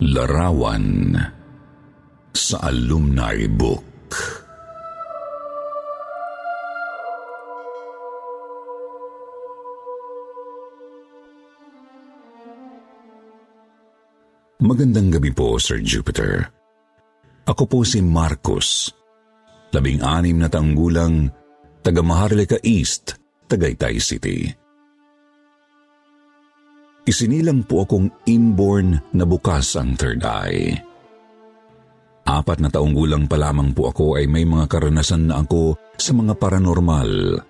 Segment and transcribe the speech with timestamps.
[0.00, 1.12] Larawan
[2.32, 4.16] sa Alumni Book.
[14.64, 16.48] Magandang gabi po, Sir Jupiter.
[17.44, 18.88] Ako po si Marcos,
[19.76, 21.28] labing anim na taong gulang,
[21.84, 23.20] taga Maharlika East,
[23.52, 24.48] Tagaytay City.
[27.08, 30.76] Isinilang po akong inborn na bukas ang third eye.
[32.28, 36.12] Apat na taong gulang pa lamang po ako ay may mga karanasan na ako sa
[36.12, 37.40] mga paranormal.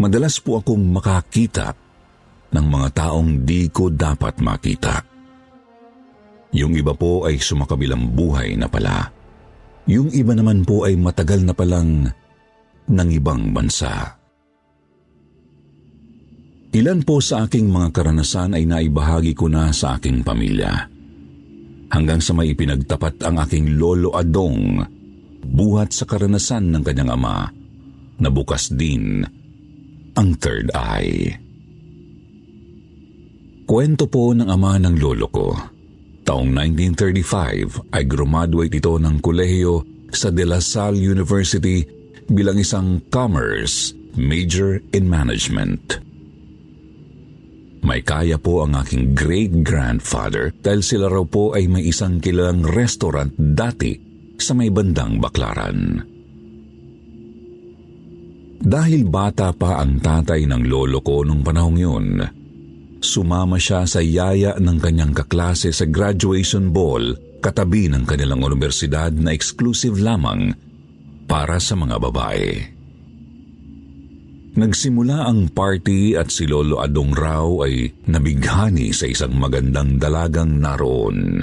[0.00, 1.76] Madalas po akong makakita
[2.52, 5.04] ng mga taong di ko dapat makita.
[6.56, 9.08] Yung iba po ay sumakabilang buhay na pala.
[9.88, 12.08] Yung iba naman po ay matagal na palang
[12.88, 14.21] ng ibang bansa.
[16.72, 20.88] Ilan po sa aking mga karanasan ay naibahagi ko na sa aking pamilya.
[21.92, 24.80] Hanggang sa may ipinagtapat ang aking lolo Adong,
[25.44, 27.52] buhat sa karanasan ng kanyang ama,
[28.16, 29.20] na bukas din
[30.16, 31.36] ang third eye.
[33.68, 35.52] Kwento po ng ama ng lolo ko.
[36.24, 41.84] Taong 1935 ay graduate ito ng kolehiyo sa De La Salle University
[42.32, 46.11] bilang isang commerce major in management.
[47.82, 53.34] May kaya po ang aking great-grandfather dahil sila raw po ay may isang kilalang restaurant
[53.34, 53.98] dati
[54.38, 55.98] sa may bandang baklaran.
[58.62, 62.06] Dahil bata pa ang tatay ng lolo ko nung panahong yun,
[63.02, 69.34] sumama siya sa yaya ng kanyang kaklase sa graduation ball katabi ng kanilang universidad na
[69.34, 70.54] exclusive lamang
[71.26, 72.81] para sa mga babae.
[74.52, 81.40] Nagsimula ang party at si Lolo Adong raw ay nabighani sa isang magandang dalagang naroon.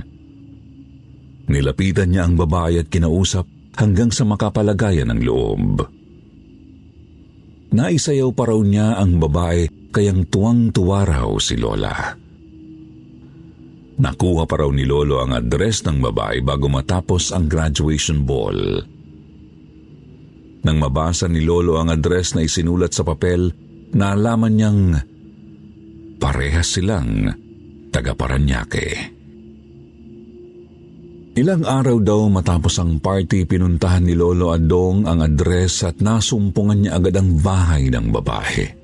[1.50, 3.50] Nilapitan niya ang babae at kinausap
[3.82, 5.82] hanggang sa makapalagayan ng loob.
[7.74, 12.14] Naisayaw pa raw niya ang babae kayang tuwang-tuwa raw si Lola.
[14.00, 18.86] Nakuha pa raw ni Lolo ang address ng babae bago matapos ang graduation ball.
[20.60, 23.52] Nang mabasa ni Lolo ang address na isinulat sa papel,
[23.96, 24.82] naalaman niyang
[26.20, 27.32] parehas silang
[27.90, 29.16] taga Paranaque.
[31.40, 37.00] Ilang araw daw matapos ang party, pinuntahan ni Lolo Adong ang address at nasumpungan niya
[37.00, 38.80] agad ang bahay ng babae.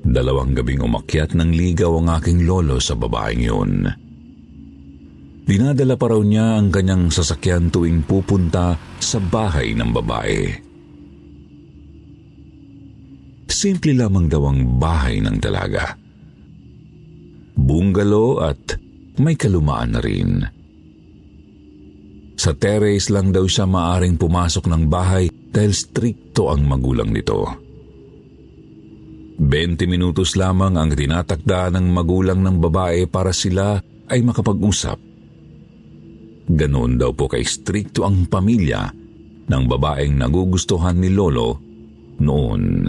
[0.00, 3.86] Dalawang gabing umakyat ng ligaw ang aking lolo sa babaeng yun.
[5.50, 10.46] Dinadala pa raw niya ang kanyang sasakyan tuwing pupunta sa bahay ng babae.
[13.50, 15.98] Simple lamang daw ang bahay ng dalaga.
[17.58, 18.78] Bungalo at
[19.18, 20.38] may kalumaan na rin.
[22.38, 27.42] Sa terrace lang daw siya maaring pumasok ng bahay dahil strikto ang magulang nito.
[29.42, 35.09] 20 minutos lamang ang tinatakda ng magulang ng babae para sila ay makapag-usap.
[36.50, 38.90] Ganoon daw po kay strikto ang pamilya
[39.46, 41.70] ng babaeng nagugustuhan ni Lolo
[42.20, 42.86] noon.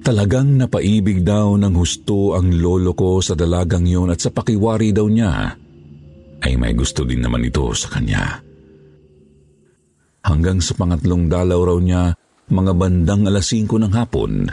[0.00, 5.04] Talagang napaibig daw ng husto ang lolo ko sa dalagang yon at sa pakiwari daw
[5.06, 5.52] niya
[6.40, 8.40] ay may gusto din naman ito sa kanya.
[10.24, 12.16] Hanggang sa pangatlong dalaw raw niya,
[12.48, 14.48] mga bandang alas 5 ng hapon,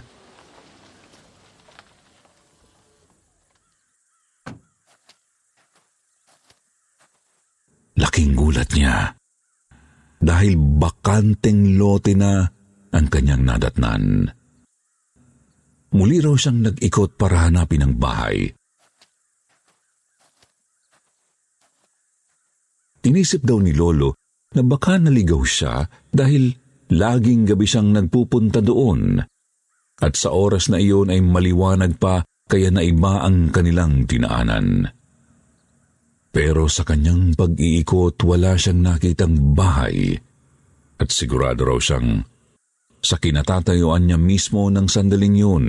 [7.97, 9.13] Laking gulat niya
[10.17, 12.45] dahil bakanteng lote na
[12.93, 14.29] ang kanyang nadatnan.
[15.97, 18.49] Muli raw siyang nag-ikot para hanapin ang bahay.
[23.07, 24.19] Inisip daw ni Lolo
[24.51, 26.51] na baka naligaw siya dahil
[26.91, 29.23] laging gabi siyang nagpupunta doon
[29.97, 34.96] at sa oras na iyon ay maliwanag pa kaya naiba ang kanilang tinaanan.
[36.37, 40.13] Pero sa kanyang pag-iikot, wala siyang nakitang bahay
[41.01, 42.21] at sigurado raw siyang
[43.01, 45.65] sa kinatatayuan niya mismo ng sandaling yun,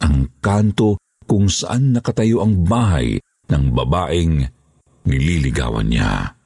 [0.00, 0.96] ang kanto
[1.28, 3.20] kung saan nakatayo ang bahay
[3.52, 4.48] ng babaeng
[5.04, 6.40] nililigawan niya.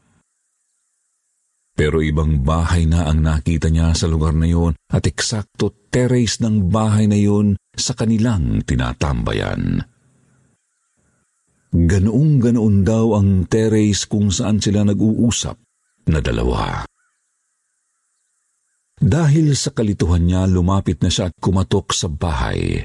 [1.71, 6.67] Pero ibang bahay na ang nakita niya sa lugar na yun at eksakto terrace ng
[6.67, 9.94] bahay na yun sa kanilang tinatambayan.
[11.75, 15.59] Ganoong ganoon daw ang terrace kung saan sila nag-uusap
[16.07, 16.87] na dalawa.
[18.95, 22.79] Dahil sa kalituhan niya, lumapit na siya at kumatok sa bahay.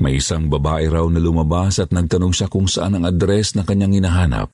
[0.00, 4.00] May isang babae raw na lumabas at nagtanong siya kung saan ang address na kanyang
[4.00, 4.48] hinahanap.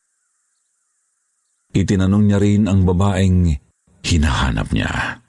[1.70, 3.54] Itinanong niya rin ang babaeng
[4.02, 5.22] hinahanap niya.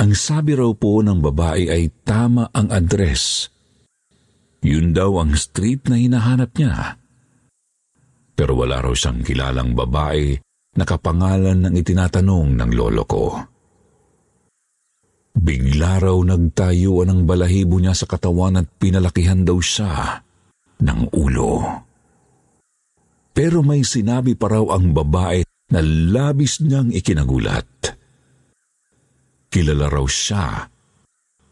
[0.00, 3.52] Ang sabi raw po ng babae ay tama ang address.
[4.64, 6.96] Yun daw ang street na hinahanap niya.
[8.32, 10.40] Pero wala raw siyang kilalang babae
[10.80, 13.24] na kapangalan ng itinatanong ng lolo ko.
[15.36, 20.24] Bigla raw nagtayuan ang balahibo niya sa katawan at pinalakihan daw siya
[20.80, 21.60] ng ulo.
[23.36, 25.44] Pero may sinabi pa raw ang babae
[25.76, 27.99] na labis niyang ikinagulat
[29.50, 30.64] kilala raw siya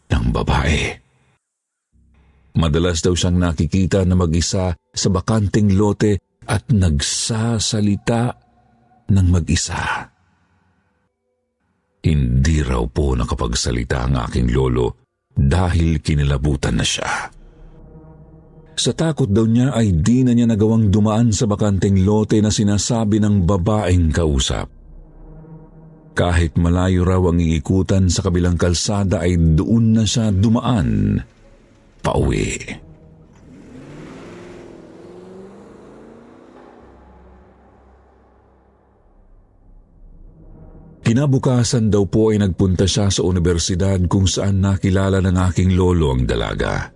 [0.09, 0.83] ng babae.
[2.57, 6.17] Madalas daw siyang nakikita na mag-isa sa bakanting lote
[6.49, 8.33] at nagsasalita
[9.11, 10.09] ng mag-isa.
[11.99, 15.03] Hindi raw po nakapagsalita ang aking lolo
[15.35, 17.11] dahil kinilabutan na siya.
[18.79, 23.19] Sa takot daw niya ay di na niya nagawang dumaan sa bakanting lote na sinasabi
[23.19, 24.78] ng babaeng kausap.
[26.19, 31.15] Kahit malayo raw ang iikutan sa kabilang kalsada ay doon na siya dumaan
[32.03, 32.59] pauwi.
[41.07, 46.27] Kinabukasan daw po ay nagpunta siya sa universidad kung saan nakilala ng aking lolo ang
[46.27, 46.91] dalaga.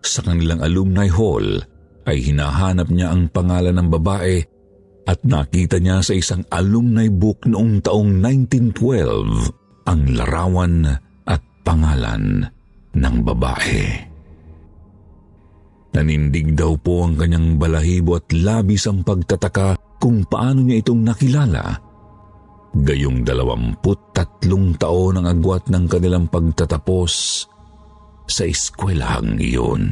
[0.00, 1.60] Sa kanilang alumni hall
[2.08, 4.40] ay hinahanap niya ang pangalan ng babae
[5.06, 10.86] at nakita niya sa isang alumni book noong taong 1912 ang larawan
[11.26, 12.46] at pangalan
[12.94, 14.12] ng babae.
[15.92, 21.76] Nanindig daw po ang kanyang balahibo at labis ang pagtataka kung paano niya itong nakilala.
[22.72, 27.44] Gayong dalawamput tatlong taon ang agwat ng kanilang pagtatapos
[28.24, 29.84] sa eskwelahang iyon.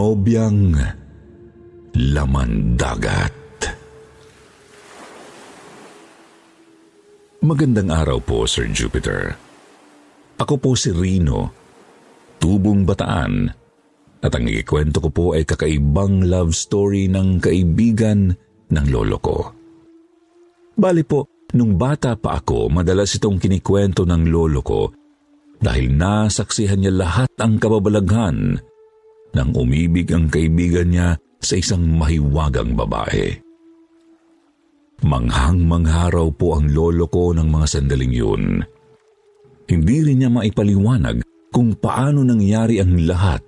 [0.00, 0.72] Nobyang
[1.92, 3.36] Laman Dagat.
[7.44, 9.36] Magandang araw po, Sir Jupiter.
[10.40, 11.52] Ako po si Rino,
[12.40, 13.52] tubong bataan,
[14.24, 18.32] at ang ikikwento ko po ay kakaibang love story ng kaibigan
[18.72, 19.52] ng lolo ko.
[20.80, 24.96] Bali po, nung bata pa ako, madalas itong kinikwento ng lolo ko
[25.60, 28.69] dahil nasaksihan niya lahat ang kababalaghan
[29.34, 31.08] nang umibig ang kaibigan niya
[31.40, 33.32] sa isang mahiwagang babae.
[35.00, 38.60] Manghang-mangharaw po ang lolo ko ng mga sandaling yun.
[39.64, 43.42] Hindi rin niya maipaliwanag kung paano nangyari ang lahat,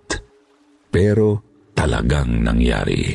[0.89, 1.45] pero
[1.77, 3.13] talagang nangyari.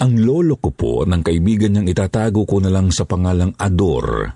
[0.00, 4.32] Ang lolo ko po ng kaibigan niyang itatago ko na lang sa pangalang Ador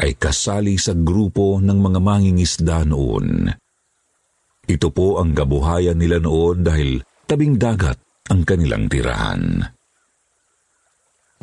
[0.00, 3.44] ay kasali sa grupo ng mga mangingisda noon.
[4.66, 7.98] Ito po ang kabuhayan nila noon dahil tabing dagat
[8.30, 9.66] ang kanilang tirahan.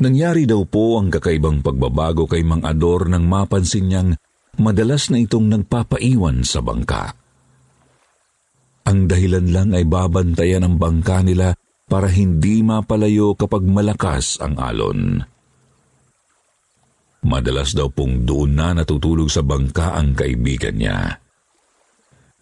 [0.00, 4.10] Nangyari daw po ang kakaibang pagbabago kay Mang Ador nang mapansin niyang
[4.56, 7.12] madalas na itong nagpapaiwan sa bangka.
[8.88, 11.52] Ang dahilan lang ay babantayan ang bangka nila
[11.84, 15.20] para hindi mapalayo kapag malakas ang alon.
[17.20, 21.19] Madalas daw pong doon na natutulog sa bangka ang kaibigan niya.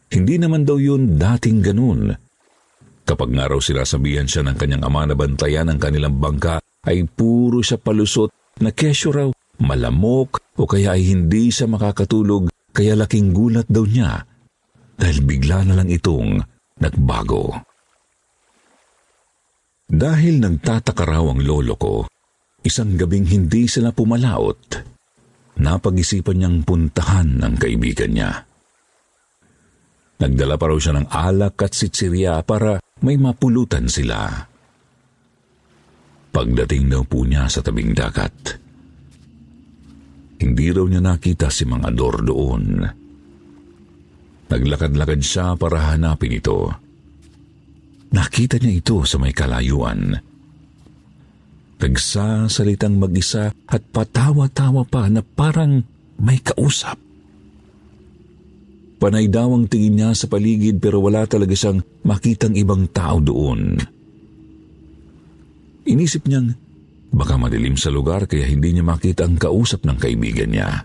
[0.08, 2.16] Hindi naman daw yun dating ganun.
[3.04, 7.60] Kapag nga raw sinasabihan siya ng kanyang ama na bantayan ang kanilang bangka, ay puro
[7.60, 13.66] siya palusot na kesyo raw malamok o kaya ay hindi siya makakatulog kaya laking gulat
[13.66, 14.22] daw niya
[14.98, 16.40] dahil bigla na lang itong
[16.78, 17.54] nagbago.
[19.88, 21.94] Dahil nagtataka raw ang lolo ko,
[22.60, 24.84] isang gabing hindi sila pumalaot,
[25.64, 28.47] napag-isipan niyang puntahan ang kaibigan niya.
[30.18, 34.26] Nagdala pa raw siya ng alak at sitsirya para may mapulutan sila.
[36.34, 38.58] Pagdating daw po niya sa tabing dagat,
[40.42, 42.82] hindi raw niya nakita si Mang Ador doon.
[44.48, 46.72] Naglakad-lakad siya para hanapin ito.
[48.10, 50.18] Nakita niya ito sa may kalayuan.
[51.78, 55.86] Nagsasalitang mag-isa at patawa-tawa pa na parang
[56.18, 57.07] may kausap.
[58.98, 63.78] Panay daw ang tingin niya sa paligid pero wala talaga siyang makitang ibang tao doon.
[65.86, 66.58] Inisip niyang
[67.14, 70.82] baka madilim sa lugar kaya hindi niya makita ang kausap ng kaibigan niya.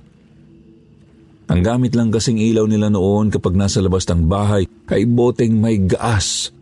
[1.50, 5.82] Ang gamit lang kasing ilaw nila noon kapag nasa labas ng bahay ay boteng may
[5.82, 6.54] gaas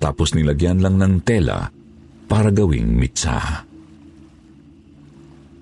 [0.00, 1.68] tapos nilagyan lang ng tela
[2.24, 3.68] para gawing mitsa.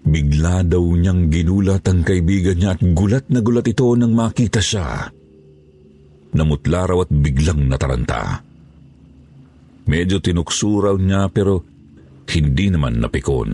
[0.07, 5.11] Bigla daw niyang ginulat ang kaibigan niya at gulat na gulat ito nang makita siya
[6.33, 8.41] namutla raw at biglang nataranta.
[9.89, 11.65] Medyo tinuksuraw niya pero
[12.31, 13.53] hindi naman napikon.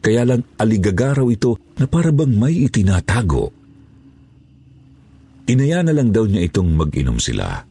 [0.00, 3.52] Kaya lang aligagaraw ito na para bang may itinatago.
[5.50, 7.66] Inaya na lang daw niya itong mag-inom sila.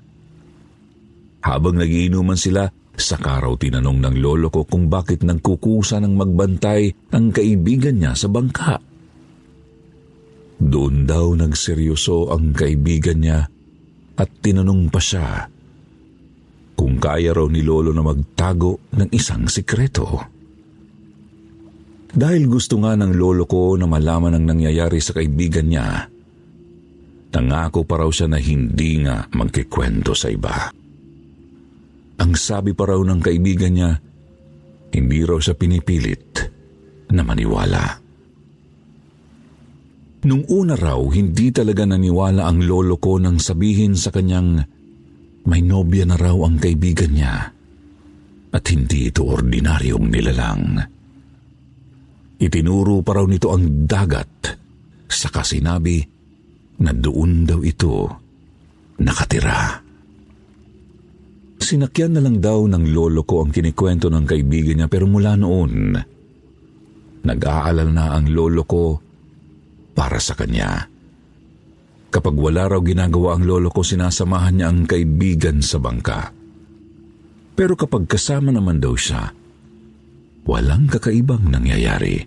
[1.39, 2.67] Habang nagiinuman sila,
[2.99, 8.27] sa karaw tinanong ng lolo ko kung bakit nagkukusa ng magbantay ang kaibigan niya sa
[8.27, 8.88] bangka.
[10.59, 13.47] Doon daw nagseryoso ang kaibigan niya
[14.19, 15.47] at tinanong pa siya
[16.75, 20.39] kung kaya raw ni Lolo na magtago ng isang sikreto.
[22.09, 26.09] Dahil gusto nga ng lolo ko na malaman ang nangyayari sa kaibigan niya,
[27.29, 30.73] nangako pa raw siya na hindi nga magkikwento sa iba.
[32.19, 33.91] Ang sabi pa raw ng kaibigan niya,
[34.89, 36.49] hindi raw siya pinipilit
[37.13, 38.01] na maniwala.
[40.19, 44.59] Nung una raw, hindi talaga naniwala ang lolo ko nang sabihin sa kanyang
[45.47, 47.35] may nobya na raw ang kaibigan niya
[48.51, 50.65] at hindi ito ordinaryong nilalang.
[52.39, 54.31] Itinuro pa raw nito ang dagat
[55.07, 56.03] saka sinabi
[56.83, 58.11] na doon daw ito
[58.99, 59.79] nakatira.
[61.59, 65.95] Sinakyan na lang daw ng lolo ko ang kinikwento ng kaibigan niya pero mula noon,
[67.23, 68.83] nag-aalala na ang lolo ko
[69.99, 70.87] para sa kanya.
[72.07, 76.31] Kapag wala raw ginagawa ang lolo ko, sinasamahan niya ang kaibigan sa bangka.
[77.59, 79.27] Pero kapag kasama naman daw siya,
[80.47, 82.23] walang kakaibang nangyayari.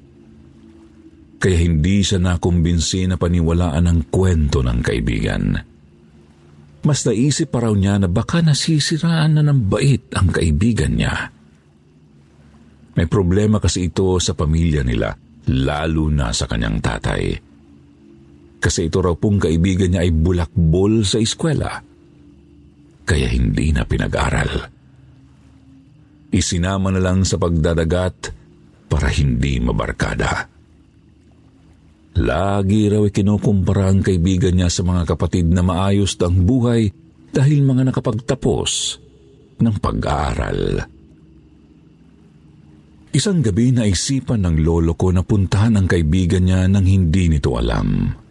[1.40, 5.56] Kaya hindi siya nakumbinsi na paniwalaan ang kwento ng kaibigan.
[6.84, 11.32] Mas naisip pa raw niya na baka nasisiraan na ng bait ang kaibigan niya.
[13.00, 15.16] May problema kasi ito sa pamilya nila,
[15.48, 17.51] lalo na sa kanyang tatay
[18.62, 21.82] kasi ito raw pong kaibigan niya ay bulakbol sa eskwela.
[23.02, 24.70] Kaya hindi na pinag-aral.
[26.30, 28.30] Isinama na lang sa pagdadagat
[28.86, 30.46] para hindi mabarkada.
[32.22, 36.86] Lagi raw ikinukumpara ang kaibigan niya sa mga kapatid na maayos ang buhay
[37.34, 38.70] dahil mga nakapagtapos
[39.58, 40.86] ng pag-aaral.
[43.12, 47.58] Isang gabi na isipan ng lolo ko na puntahan ang kaibigan niya nang hindi nito
[47.58, 48.21] alam.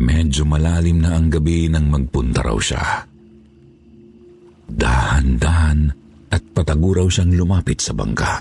[0.00, 3.04] Medyo malalim na ang gabi nang magpunta raw siya.
[4.70, 5.92] Dahan-dahan
[6.32, 8.40] at patago raw siyang lumapit sa bangka.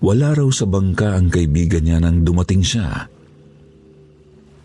[0.00, 3.12] Wala raw sa bangka ang kaibigan niya nang dumating siya.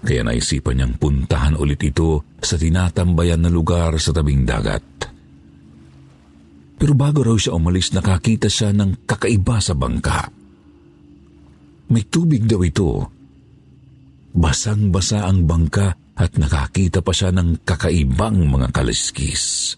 [0.07, 4.87] Kaya naisipan niyang puntahan ulit ito sa tinatambayan na lugar sa tabing dagat.
[6.79, 10.31] Pero bago raw siya umalis, nakakita siya ng kakaiba sa bangka.
[11.91, 13.16] May tubig daw ito
[14.37, 19.73] Basang-basa ang bangka at nakakita pa siya ng kakaibang mga kaliskis.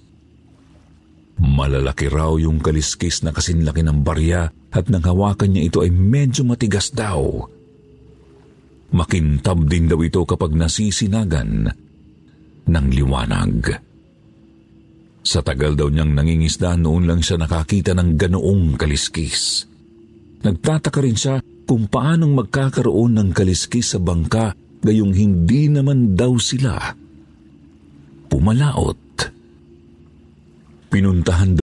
[1.39, 6.43] Malalaki raw yung kaliskis na kasinlaki ng barya at nang hawakan niya ito ay medyo
[6.43, 7.47] matigas daw.
[8.91, 11.71] Makintab din daw ito kapag nasisinagan
[12.67, 13.79] ng liwanag.
[15.23, 19.63] Sa tagal daw niyang nangingisda noon lang siya nakakita ng ganoong kaliskis.
[20.43, 21.39] Nagtataka rin siya
[21.69, 26.97] kung paanong magkakaroon ng kaliskis sa bangka gayong hindi naman daw sila
[28.25, 28.97] pumalaot.
[30.89, 31.61] Pinuntahan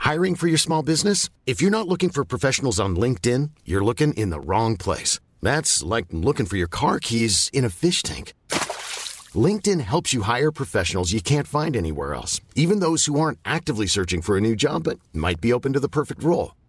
[0.00, 1.28] Hiring for your small business?
[1.44, 5.20] If you're not looking for professionals on LinkedIn, you're looking in the wrong place.
[5.44, 8.32] That's like looking for your car keys in a fish tank.
[9.36, 13.84] LinkedIn helps you hire professionals you can't find anywhere else, even those who aren't actively
[13.84, 16.56] searching for a new job but might be open to the perfect role.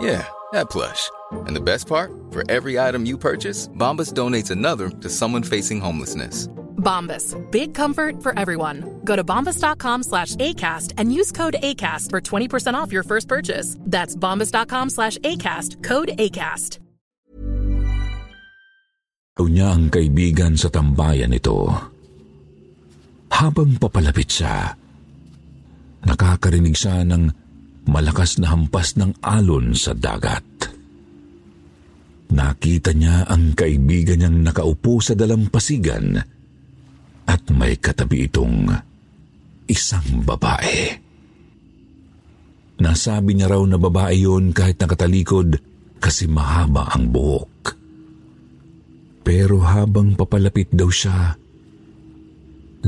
[0.00, 1.10] Yeah, that plush.
[1.46, 2.10] And the best part?
[2.30, 6.48] For every item you purchase, Bombas donates another to someone facing homelessness.
[6.80, 7.36] Bombas.
[7.50, 9.00] Big comfort for everyone.
[9.04, 13.76] Go to bombas.com slash ACAST and use code ACAST for 20% off your first purchase.
[13.80, 15.84] That's bombas.com slash ACAST.
[15.84, 16.78] Code ACAST.
[19.40, 21.64] niya ang kaibigan sa tambayan nito.
[23.32, 24.76] Habang papalapit siya,
[26.04, 27.39] nakakarinig siya ng
[27.88, 30.44] malakas na hampas ng alon sa dagat.
[32.30, 36.14] Nakita niya ang kaibigan niyang nakaupo sa dalampasigan
[37.26, 38.70] at may katabi itong
[39.66, 40.94] isang babae.
[42.80, 45.58] Nasabi niya raw na babae yon kahit nakatalikod
[46.00, 47.76] kasi mahaba ang buhok.
[49.20, 51.36] Pero habang papalapit daw siya,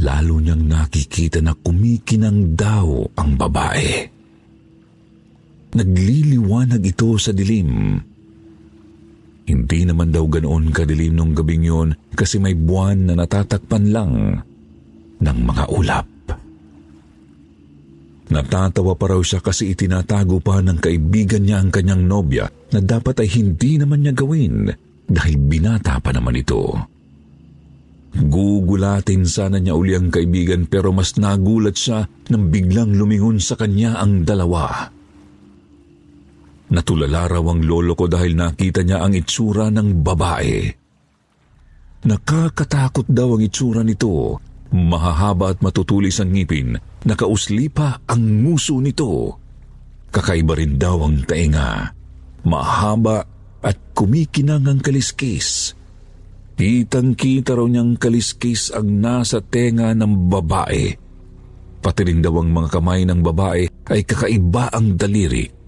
[0.00, 4.21] lalo niyang nakikita na kumikinang daw ang babae.
[5.72, 7.96] Nagliliwanag ito sa dilim.
[9.48, 14.12] Hindi naman daw ganoon kadilim nung gabing yon kasi may buwan na natatakpan lang
[15.18, 16.08] ng mga ulap.
[18.32, 23.24] Natatawa pa raw siya kasi itinatago pa ng kaibigan niya ang kanyang nobya na dapat
[23.24, 24.72] ay hindi naman niya gawin
[25.08, 26.72] dahil binata pa naman ito.
[28.12, 34.00] Gugulatin sana niya uli ang kaibigan pero mas nagulat siya nang biglang lumingon sa kanya
[34.00, 34.92] ang dalawa.
[36.72, 40.72] Natulala raw ang lolo ko dahil nakita niya ang itsura ng babae.
[42.08, 44.40] Nakakatakot daw ang itsura nito.
[44.72, 46.80] Mahahaba at matutulis ang ngipin.
[47.04, 49.36] Nakausli pa ang nguso nito.
[50.08, 51.92] Kakaiba rin daw ang tainga.
[52.48, 53.20] Mahaba
[53.60, 55.76] at kumikinang ang kaliskis.
[56.56, 60.84] Kitang-kita raw niyang kaliskis ang nasa tenga ng babae.
[61.84, 65.61] Pati rin daw ang mga kamay ng babae ay kakaiba ang daliri.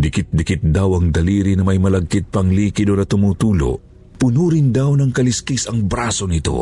[0.00, 3.76] Dikit-dikit daw ang daliri na may malagkit pang likido na tumutulo.
[4.16, 6.56] Puno rin daw ng kaliskis ang braso nito.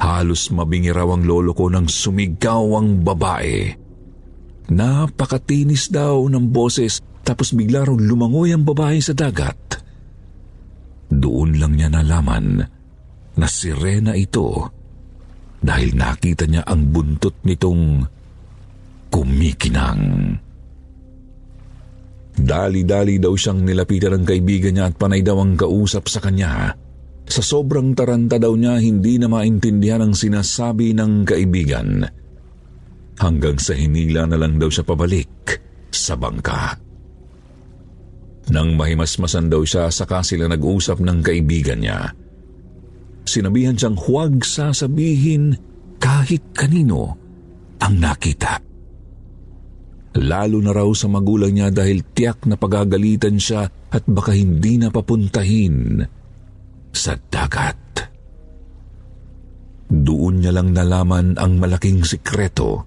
[0.00, 3.76] Halos mabingi raw ang lolo ko nang sumigaw ang babae.
[4.72, 9.84] Napakatinis daw ng boses tapos bigla raw lumangoy ang babae sa dagat.
[11.12, 12.64] Doon lang niya nalaman
[13.36, 14.72] na sirena ito
[15.60, 18.08] dahil nakita niya ang buntot nitong
[19.12, 20.04] kumikinang.
[22.42, 26.74] Dali-dali daw siyang nilapitan ng kaibigan niya at panay daw ang kausap sa kanya.
[27.22, 32.02] Sa sobrang taranta daw niya, hindi na maintindihan ang sinasabi ng kaibigan.
[33.22, 35.30] Hanggang sa hinila na lang daw siya pabalik
[35.94, 36.74] sa bangka.
[38.50, 42.10] Nang mahimasmasan daw siya, saka sila nag-usap ng kaibigan niya.
[43.22, 45.54] Sinabihan siyang huwag sasabihin
[46.02, 47.14] kahit kanino
[47.78, 48.71] ang nakita.
[50.12, 54.92] Lalo na raw sa magulang niya dahil tiyak na pagagalitan siya at baka hindi na
[54.92, 56.04] papuntahin
[56.92, 57.80] sa dagat.
[59.92, 62.84] Doon niya lang nalaman ang malaking sikreto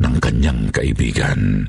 [0.00, 1.64] ng kanyang kaibigan.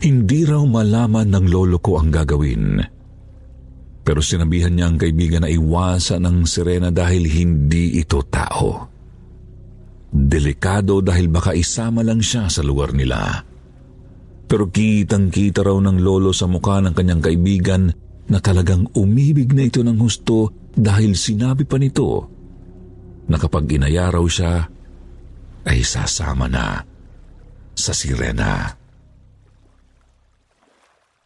[0.00, 2.80] Hindi raw malaman ng lolo ko ang gagawin.
[4.00, 8.89] Pero sinabihan niya ang kaibigan na iwasan ng sirena dahil hindi ito tao.
[10.10, 13.46] Delikado dahil baka isama lang siya sa lugar nila.
[14.50, 17.86] Pero kitang-kita raw ng lolo sa mukha ng kanyang kaibigan
[18.30, 22.26] na talagang umibig na ito ng husto dahil sinabi pa nito
[23.30, 24.66] na kapag inaya raw siya,
[25.70, 26.82] ay sasama na
[27.74, 28.74] sa sirena.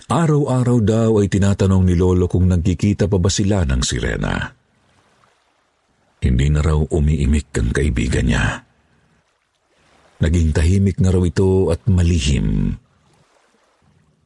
[0.05, 4.37] Araw-araw daw ay tinatanong ni Lolo kung nagkikita pa ba sila ng sirena.
[6.20, 8.63] Hindi na raw umiimik ang kaibigan niya.
[10.25, 12.73] Naging tahimik na raw ito at malihim.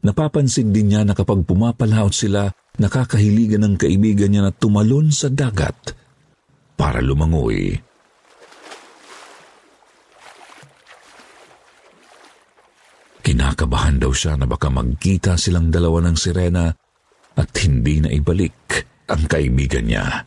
[0.07, 2.47] Napapansin din niya na kapag pumapalaot sila,
[2.79, 5.99] nakakahiligan ng kaibigan niya na tumalon sa dagat
[6.79, 7.75] para lumangoy.
[13.27, 16.71] Kinakabahan daw siya na baka magkita silang dalawa ng sirena
[17.35, 20.23] at hindi na ibalik ang kaibigan niya.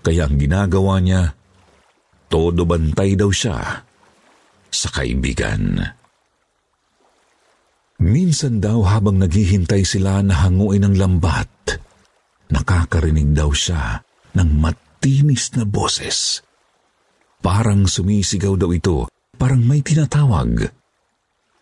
[0.00, 1.36] Kaya ang ginagawa niya,
[2.32, 3.89] todo bantay daw siya
[4.70, 5.82] sa kaibigan.
[8.00, 11.76] Minsan daw habang naghihintay sila na hanguin ng lambat,
[12.48, 14.00] nakakarinig daw siya
[14.32, 16.40] ng matinis na boses.
[17.44, 19.04] Parang sumisigaw daw ito,
[19.36, 20.72] parang may tinatawag.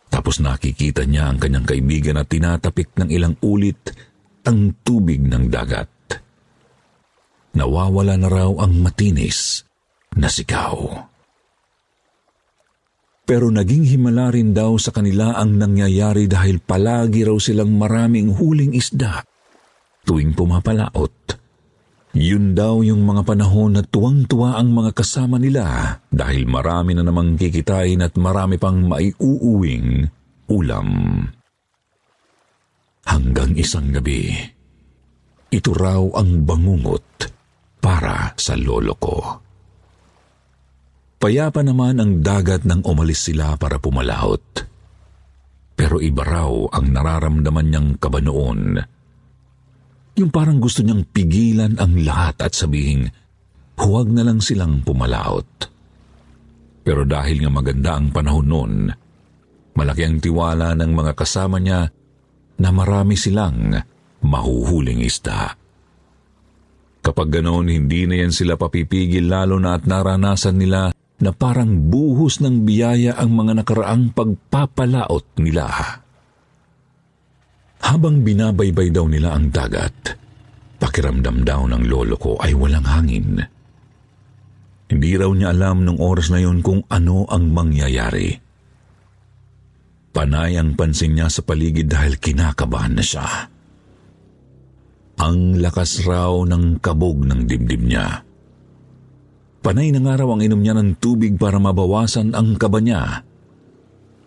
[0.09, 3.91] Tapos nakikita niya ang kanyang kaibigan na tinatapik ng ilang ulit
[4.47, 5.91] ang tubig ng dagat.
[7.59, 9.67] Nawawala na raw ang matinis
[10.15, 10.79] na sigaw.
[13.29, 18.73] Pero naging himala rin daw sa kanila ang nangyayari dahil palagi raw silang maraming huling
[18.73, 19.21] isda
[20.09, 21.13] tuwing pumapalaot.
[22.17, 27.37] Yun daw yung mga panahon na tuwang-tuwa ang mga kasama nila dahil marami na namang
[27.37, 30.09] kikitain at marami pang maiuuwing
[30.49, 30.89] ulam.
[33.05, 34.33] Hanggang isang gabi,
[35.53, 37.29] ito raw ang bangungot
[37.77, 39.48] para sa lolo ko.
[41.19, 44.63] Payapa naman ang dagat nang umalis sila para pumalaot.
[45.75, 48.79] Pero iba raw ang nararamdaman niyang kaba noon.
[50.15, 53.11] Yung parang gusto niyang pigilan ang lahat at sabihin,
[53.83, 55.51] huwag na lang silang pumalaot.
[56.87, 58.73] Pero dahil nga maganda ang panahon noon,
[59.75, 61.91] malaki ang tiwala ng mga kasama niya
[62.63, 63.75] na marami silang
[64.23, 65.51] mahuhuling isda.
[67.03, 72.39] Kapag ganoon, hindi na yan sila papipigil lalo na at naranasan nila na parang buhos
[72.39, 75.67] ng biyaya ang mga nakaraang pagpapalaot nila.
[77.83, 80.15] Habang binabaybay daw nila ang dagat,
[80.79, 83.43] pakiramdam daw ng lolo ko ay walang hangin.
[84.89, 88.33] Hindi raw niya alam nung oras na yun kung ano ang mangyayari.
[90.15, 93.27] Panay ang pansin niya sa paligid dahil kinakabahan na siya.
[95.19, 98.28] Ang lakas raw ng kabog ng dibdib niya.
[99.59, 103.27] Panay na nga raw ang inom niya ng tubig para mabawasan ang kaba niya.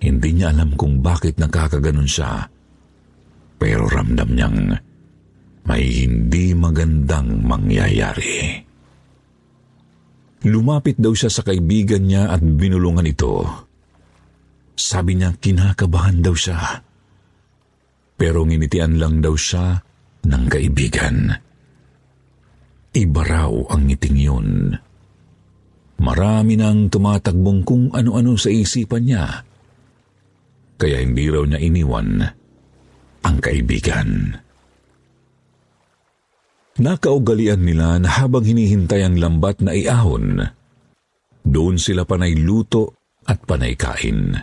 [0.02, 2.50] Hindi niya alam kung bakit nakakaganon siya.
[3.62, 4.58] Pero ramdam niyang
[5.70, 8.58] may hindi magandang mangyayari.
[10.42, 13.46] Lumapit daw siya sa kaibigan niya at binulungan ito.
[14.74, 16.82] Sabi niya kinakabahan daw siya.
[18.18, 19.78] Pero nginitian lang daw siya
[20.26, 21.30] ng kaibigan.
[22.92, 24.50] Iba raw ang ngiting yun.
[26.02, 29.46] Marami nang tumatagbong kung ano-ano sa isipan niya.
[30.82, 32.26] Kaya hindi raw niya iniwan
[33.22, 34.34] ang kaibigan.
[36.82, 40.42] Nakaugalian nila na habang hinihintay ang lambat na iahon,
[41.46, 42.98] doon sila panay luto
[43.30, 44.34] at panay kain.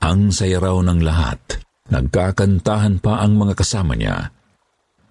[0.00, 1.60] Ang saya raw ng lahat,
[1.92, 4.32] nagkakantahan pa ang mga kasama niya.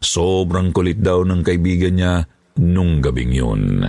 [0.01, 2.25] Sobrang kulit daw ng kaibigan niya
[2.57, 3.85] nung gabing yun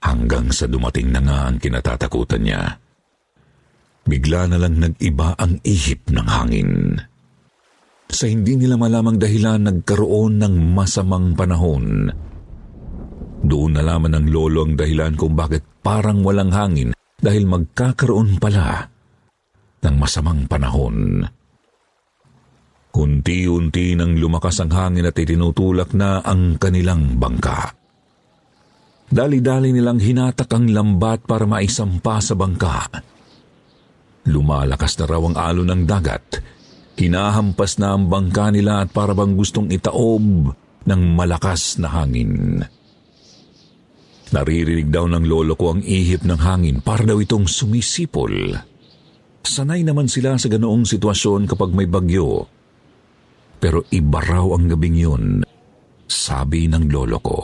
[0.00, 2.62] hanggang sa dumating na nga ang kinatatakutan niya.
[4.08, 6.96] Bigla na lang nag-iba ang ihip ng hangin.
[8.10, 12.10] Sa hindi nila malamang dahilan nagkaroon ng masamang panahon.
[13.40, 18.82] Doon nalaman ng lolo ang dahilan kung bakit parang walang hangin dahil magkakaroon pala
[19.80, 21.24] ng masamang panahon.
[22.90, 27.79] Unti-unti nang lumakas ang hangin at itinutulak na ang kanilang bangka.
[29.10, 32.86] Dali-dali nilang hinatak ang lambat para maisampa sa bangka.
[34.30, 36.38] Lumalakas na raw ang alon ng dagat.
[36.94, 40.54] Hinahampas na ang bangka nila at para bang gustong itaob
[40.86, 42.62] ng malakas na hangin.
[44.30, 48.54] Naririnig daw ng lolo ko ang ihip ng hangin para daw itong sumisipol.
[49.42, 52.46] Sanay naman sila sa ganoong sitwasyon kapag may bagyo.
[53.58, 55.24] Pero iba raw ang gabing yun,
[56.06, 57.40] sabi ng lolo ko.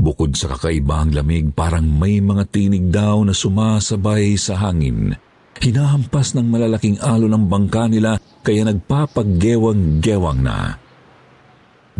[0.00, 5.12] Bukod sa kakaibang lamig, parang may mga tinig daw na sumasabay sa hangin.
[5.60, 10.72] Hinahampas ng malalaking alo ng bangka nila kaya nagpapaggewang-gewang na.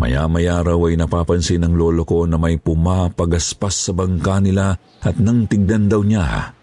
[0.01, 4.73] Maya-maya raw ay napapansin ng lolo ko na may pumapagaspas sa bangka nila
[5.05, 6.57] at nang tignan daw niya,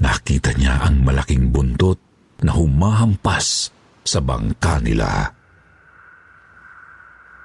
[0.00, 2.00] nakita niya ang malaking buntot
[2.40, 3.68] na humahampas
[4.00, 5.35] sa bangka nila.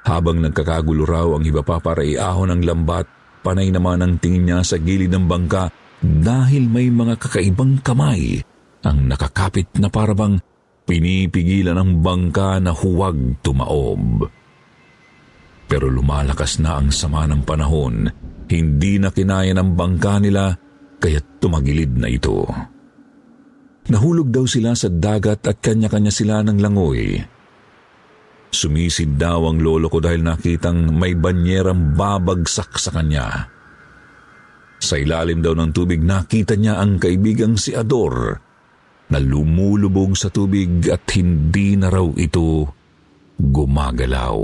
[0.02, 3.06] Habang nagkakagulo raw ang iba pa para iahon ang lambat,
[3.46, 5.70] panay naman ang tingin niya sa gilid ng bangka
[6.02, 8.42] dahil may mga kakaibang kamay
[8.82, 10.42] ang nakakapit na parabang
[10.90, 14.26] pinipigilan ang bangka na huwag tumaob.
[15.70, 18.10] Pero lumalakas na ang sama ng panahon,
[18.50, 20.52] hindi na kinaya ng bangka nila
[20.98, 22.44] kaya tumagilid na ito.
[23.88, 27.18] Nahulog daw sila sa dagat at kanya-kanya sila ng langoy.
[28.52, 33.48] Sumisid daw ang lolo ko dahil nakitang may banyerang babagsak sa kanya.
[34.84, 38.36] Sa ilalim daw ng tubig nakita niya ang kaibigang si Ador
[39.08, 42.68] na lumulubog sa tubig at hindi na raw ito
[43.40, 44.40] gumagalaw.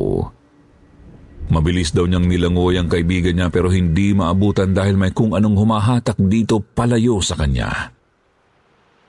[1.47, 6.19] Mabilis daw niyang nilangoy ang kaibigan niya pero hindi maabutan dahil may kung anong humahatak
[6.19, 7.91] dito palayo sa kanya.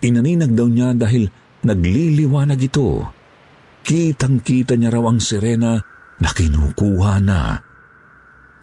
[0.03, 1.27] Inaninag daw niya dahil
[1.67, 3.18] nagliliwanag ito.
[3.85, 5.81] Kitang-kita niya raw ang sirena
[6.19, 7.57] na kinukuha na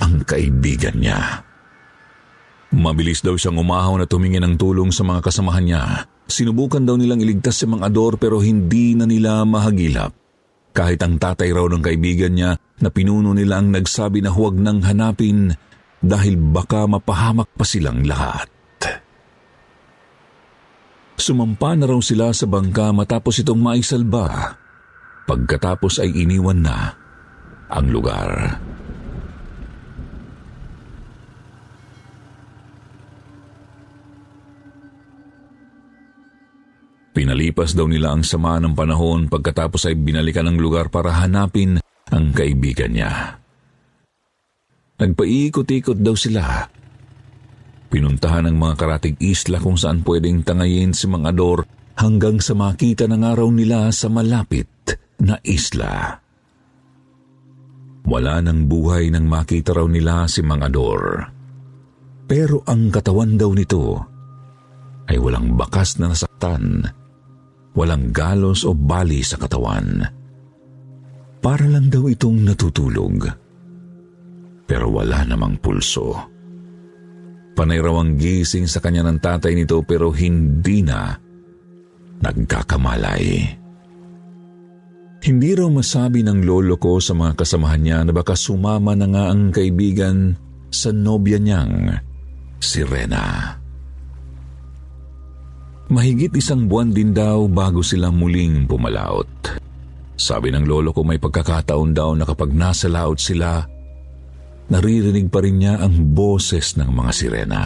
[0.02, 1.42] ang kaibigan niya.
[2.76, 5.84] Mabilis daw siyang umahaw na tumingin ng tulong sa mga kasamahan niya.
[6.28, 10.12] Sinubukan daw nilang iligtas si Mang Ador pero hindi na nila mahagilap.
[10.76, 14.84] Kahit ang tatay raw ng kaibigan niya na pinuno nila ang nagsabi na huwag nang
[14.84, 15.56] hanapin
[16.04, 18.52] dahil baka mapahamak pa silang lahat.
[21.16, 24.60] Sumampa na raw sila sa bangka matapos itong maisalba.
[25.26, 26.94] Pagkatapos ay iniwan na
[27.74, 28.62] ang lugar.
[37.16, 41.82] Pinalipas daw nila ang sama ng panahon pagkatapos ay binalikan ng lugar para hanapin
[42.14, 43.40] ang kaibigan niya.
[45.02, 46.70] Nagpaikot-ikot daw sila.
[47.90, 53.08] Pinuntahan ng mga karatig isla kung saan pwedeng tangayin si Mang Ador hanggang sa makita
[53.08, 54.68] ng araw nila sa malapit
[55.22, 56.20] na isla.
[58.06, 61.32] Wala nang buhay nang makita raw nila si Mang Ador.
[62.26, 64.02] Pero ang katawan daw nito
[65.10, 66.86] ay walang bakas na nasaktan
[67.76, 70.02] walang galos o bali sa katawan.
[71.44, 73.30] Para lang daw itong natutulog.
[74.66, 76.34] Pero wala namang pulso.
[77.54, 77.80] Panay
[78.18, 81.14] gising sa kanya ng tatay nito pero hindi na
[82.20, 83.62] nagkakamalay.
[85.26, 89.34] Hindi raw masabi ng lolo ko sa mga kasamahan niya na baka sumama na nga
[89.34, 90.38] ang kaibigan
[90.70, 91.98] sa nobya niyang,
[92.62, 93.58] si Rena.
[95.90, 99.58] Mahigit isang buwan din daw bago sila muling pumalaot.
[100.14, 103.66] Sabi ng lolo ko may pagkakataon daw na kapag nasa laot sila,
[104.70, 107.64] naririnig pa rin niya ang boses ng mga sirena.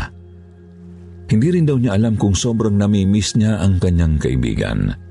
[1.28, 5.09] Hindi rin daw niya alam kung sobrang namimiss niya ang kanyang kaibigan.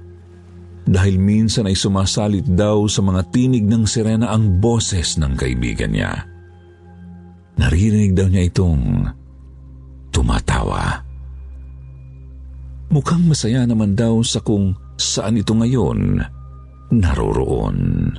[0.89, 6.25] Dahil minsan ay sumasalit daw sa mga tinig ng sirena ang boses ng kaibigan niya.
[7.61, 9.05] Naririnig daw niya itong
[10.09, 11.05] tumatawa.
[12.89, 16.25] Mukhang masaya naman daw sa kung saan ito ngayon
[16.89, 18.17] naroroon.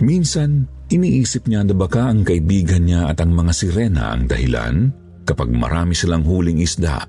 [0.00, 4.92] Minsan, iniisip niya na baka ang kaibigan niya at ang mga sirena ang dahilan
[5.24, 7.04] kapag marami silang huling isda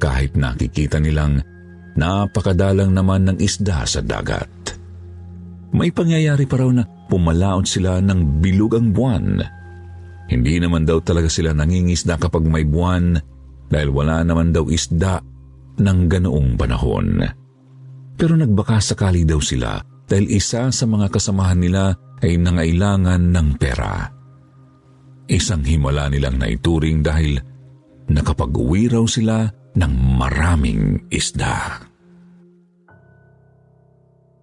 [0.00, 1.42] kahit nakikita nilang
[1.98, 4.48] napakadalang naman ng isda sa dagat.
[5.70, 9.26] May pangyayari pa raw na pumalaot sila ng bilog ang buwan.
[10.30, 13.18] Hindi naman daw talaga sila nangingisda kapag may buwan
[13.70, 15.22] dahil wala naman daw isda
[15.78, 17.22] ng ganoong panahon.
[18.18, 24.10] Pero nagbaka sakali daw sila dahil isa sa mga kasamahan nila ay nangailangan ng pera.
[25.30, 27.38] Isang himala nilang naituring dahil
[28.10, 29.46] nakapag-uwi raw sila
[29.78, 31.86] ng maraming isda.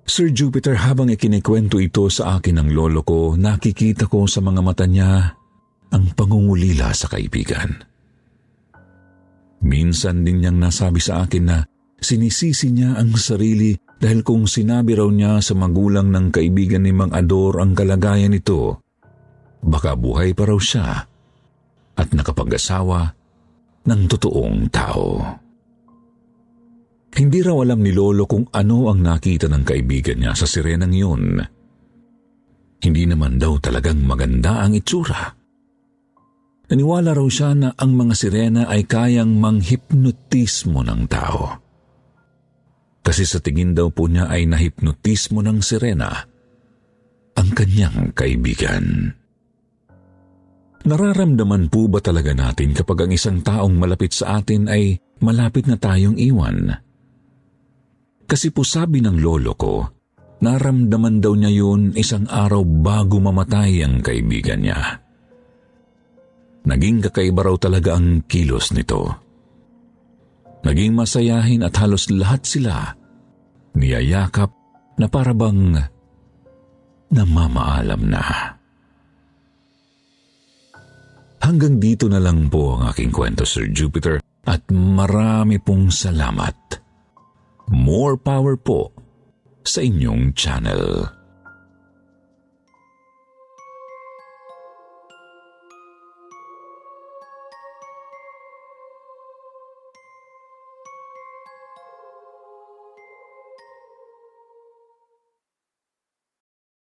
[0.07, 4.87] Sir Jupiter, habang ikinikwento ito sa akin ng lolo ko, nakikita ko sa mga mata
[4.87, 5.35] niya
[5.91, 7.83] ang pangungulila sa kaibigan.
[9.67, 11.59] Minsan din niyang nasabi sa akin na
[11.99, 17.11] sinisisi niya ang sarili dahil kung sinabi raw niya sa magulang ng kaibigan ni Mang
[17.11, 18.79] Ador ang kalagayan nito,
[19.59, 21.03] baka buhay pa raw siya
[21.97, 23.16] at nakapag-asawa
[23.87, 25.07] ng totoong tao.
[27.17, 31.41] Hindi raw alam ni Lolo kung ano ang nakita ng kaibigan niya sa sirenang yun.
[32.77, 35.33] Hindi naman daw talagang maganda ang itsura.
[36.67, 41.43] Naniwala raw siya na ang mga sirena ay kayang manghipnotismo ng tao.
[43.01, 46.11] Kasi sa tingin daw po niya ay nahipnotismo ng sirena
[47.39, 49.15] ang kanyang kaibigan.
[50.87, 55.75] Nararamdaman po ba talaga natin kapag ang isang taong malapit sa atin ay malapit na
[55.75, 56.71] tayong iwan?
[58.23, 59.83] Kasi po sabi ng lolo ko,
[60.39, 64.79] naramdaman daw niya yun isang araw bago mamatay ang kaibigan niya.
[66.67, 69.11] Naging kakaiba raw talaga ang kilos nito.
[70.63, 72.95] Naging masayahin at halos lahat sila
[73.75, 74.51] niyayakap
[74.95, 75.75] na parabang
[77.11, 78.56] namamaalam na.
[81.47, 86.75] Hanggang dito na lang po ang aking kwento, Sir Jupiter, at marami pong salamat.
[87.71, 88.91] More power po
[89.63, 91.07] sa inyong channel.